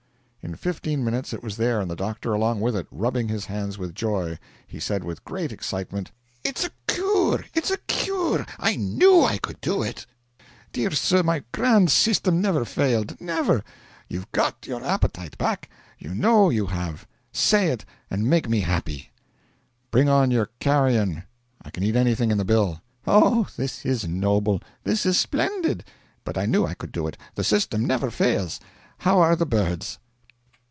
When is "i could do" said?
9.23-9.83, 26.65-27.05